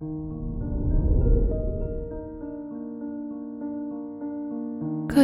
Good 0.00 0.06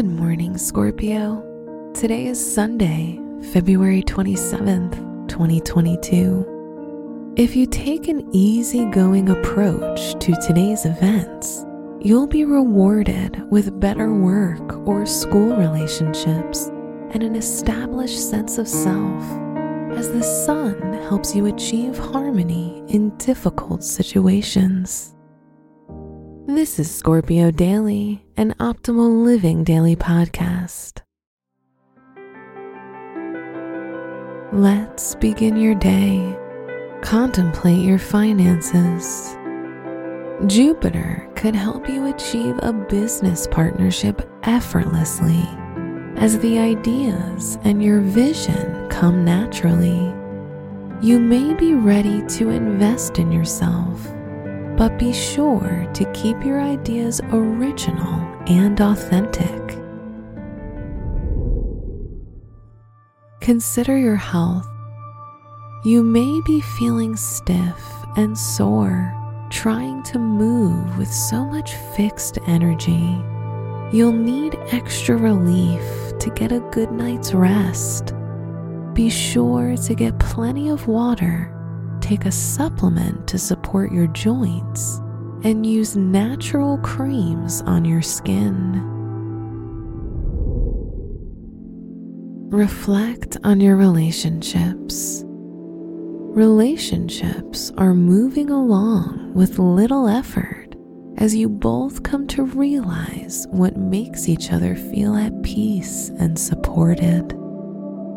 morning, 0.05 0.59
Scorpio. 0.59 1.93
Today 1.95 2.27
is 2.27 2.55
Sunday, 2.55 3.21
February 3.53 4.03
27th, 4.03 5.29
2022. 5.29 7.35
If 7.37 7.55
you 7.55 7.67
take 7.67 8.09
an 8.09 8.29
easygoing 8.33 9.29
approach 9.29 10.19
to 10.19 10.35
today's 10.45 10.87
events, 10.87 11.65
you'll 12.01 12.27
be 12.27 12.45
rewarded 12.45 13.49
with 13.53 13.79
better 13.79 14.13
work 14.13 14.89
or 14.89 15.07
school 15.07 15.57
relationships 15.57 16.67
and 17.13 17.23
an 17.23 17.37
established 17.37 18.29
sense 18.29 18.59
of 18.59 18.67
self, 18.67 19.23
as 19.97 20.11
the 20.13 20.23
sun 20.23 20.93
helps 21.09 21.37
you 21.37 21.47
achieve 21.47 21.97
harmony 21.97 22.83
in 22.89 23.17
difficult 23.17 23.85
situations. 23.85 25.15
This 26.47 26.81
is 26.81 26.93
Scorpio 26.93 27.53
Daily, 27.53 28.25
an 28.37 28.55
optimal 28.59 29.25
living 29.25 29.63
daily 29.63 29.95
podcast. 29.95 31.03
Let's 34.53 35.15
begin 35.15 35.57
your 35.57 35.77
day. 35.77 36.37
Contemplate 37.03 37.85
your 37.85 37.99
finances. 37.99 39.37
Jupiter 40.47 41.31
could 41.37 41.55
help 41.55 41.89
you 41.89 42.07
achieve 42.13 42.59
a 42.63 42.73
business 42.73 43.47
partnership 43.47 44.29
effortlessly 44.43 45.49
as 46.17 46.39
the 46.41 46.59
ideas 46.59 47.59
and 47.63 47.83
your 47.83 48.01
vision 48.01 48.84
come 49.05 49.23
naturally. 49.23 50.01
You 51.07 51.21
may 51.21 51.53
be 51.53 51.75
ready 51.75 52.23
to 52.39 52.49
invest 52.49 53.19
in 53.19 53.31
yourself 53.31 54.01
but 54.79 54.99
be 54.99 55.13
sure 55.13 55.87
to 55.93 56.11
keep 56.13 56.43
your 56.43 56.59
ideas 56.59 57.21
original 57.31 58.19
and 58.47 58.81
authentic. 58.81 59.79
Consider 63.43 63.99
your 63.99 64.17
health. 64.17 64.67
You 65.85 66.03
may 66.03 66.41
be 66.47 66.63
feeling 66.79 67.15
stiff 67.15 67.85
and 68.17 68.37
sore, 68.37 69.13
trying 69.51 70.03
to 70.05 70.19
move 70.19 70.97
with 70.97 71.13
so 71.13 71.45
much 71.45 71.75
fixed 71.95 72.39
energy. 72.47 73.23
You'll 73.95 74.13
need 74.13 74.59
extra 74.73 75.15
relief 75.15 76.19
to 76.21 76.31
get 76.35 76.53
a 76.53 76.67
good 76.73 76.91
night's 76.91 77.35
rest. 77.35 78.15
Be 78.95 79.11
sure 79.11 79.77
to 79.77 79.95
get 79.95 80.19
plenty 80.19 80.69
of 80.69 80.87
water 80.87 81.55
take 82.05 82.27
a 82.27 82.31
supplement 82.31 83.27
to 83.27 83.39
support 83.39 83.91
your 83.91 84.07
joints 84.09 84.99
and 85.43 85.65
use 85.65 85.97
natural 85.97 86.77
creams 86.79 87.63
on 87.63 87.83
your 87.83 88.03
skin. 88.03 88.83
Reflect 92.51 93.39
on 93.43 93.59
your 93.59 93.77
relationships. 93.77 95.25
Relationships 95.27 97.73
are 97.79 97.95
moving 97.95 98.51
along 98.51 99.33
with 99.33 99.59
little 99.59 100.07
effort 100.07 100.75
as 101.17 101.35
you 101.35 101.49
both 101.49 102.03
come 102.03 102.27
to 102.27 102.45
realize 102.45 103.47
what 103.51 103.79
makes 103.79 104.29
each 104.29 104.53
other 104.53 104.77
feel 104.77 105.17
at 105.17 105.43
peace 105.43 106.11
and 106.19 106.39
supported. 106.39 107.44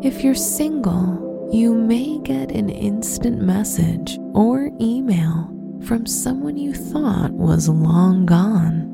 If 0.00 0.22
you're 0.22 0.36
single, 0.36 1.50
you 1.52 1.74
may 1.74 2.20
get 2.20 2.52
an 2.52 2.68
instant 2.68 3.42
message 3.42 4.16
or 4.32 4.70
email 4.80 5.52
from 5.86 6.06
someone 6.06 6.56
you 6.56 6.72
thought 6.72 7.32
was 7.32 7.68
long 7.68 8.24
gone. 8.24 8.86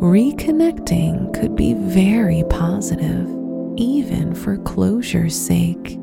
Reconnecting 0.00 1.34
could 1.38 1.54
be 1.54 1.74
very 1.74 2.42
positive, 2.48 3.28
even 3.76 4.34
for 4.34 4.56
closure's 4.56 5.38
sake. 5.38 5.98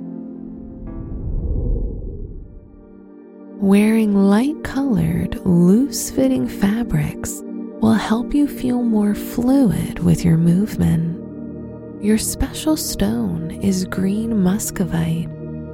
Wearing 3.59 4.13
light 4.13 4.63
colored, 4.63 5.43
loose 5.45 6.11
fitting 6.11 6.47
fabrics 6.47 7.41
will 7.81 7.93
help 7.93 8.35
you 8.35 8.47
feel 8.47 8.83
more 8.83 9.15
fluid 9.15 9.97
with 9.97 10.23
your 10.23 10.37
movement. 10.37 11.16
Your 12.01 12.19
special 12.19 12.77
stone 12.77 13.49
is 13.63 13.83
green 13.85 14.43
muscovite 14.43 15.27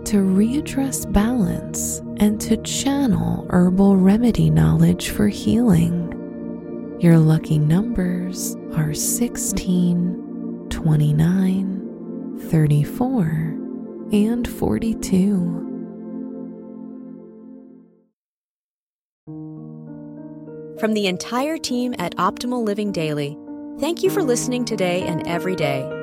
to 0.05 0.17
readdress 0.19 1.11
balance 1.11 1.99
and 2.17 2.39
to 2.39 2.55
channel 2.57 3.45
herbal 3.49 3.97
remedy 3.97 4.49
knowledge 4.49 5.09
for 5.09 5.27
healing. 5.27 6.97
Your 7.01 7.19
lucky 7.19 7.59
numbers 7.59 8.55
are 8.73 8.93
16, 8.93 10.67
29, 10.69 12.39
34, 12.49 13.25
and 14.13 14.47
42. 14.47 15.59
From 20.79 20.93
the 20.93 21.07
entire 21.07 21.57
team 21.57 21.93
at 21.99 22.15
Optimal 22.15 22.63
Living 22.63 22.93
Daily, 22.93 23.37
thank 23.81 24.01
you 24.03 24.09
for 24.09 24.23
listening 24.23 24.63
today 24.63 25.01
and 25.01 25.27
every 25.27 25.57
day 25.57 26.02